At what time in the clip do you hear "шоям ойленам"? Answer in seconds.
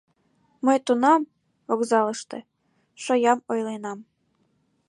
3.03-3.99